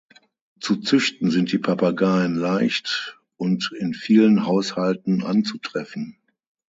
[0.59, 6.17] Zu züchten sind die Papageien leicht und in vielen Haushalten anzutreffen.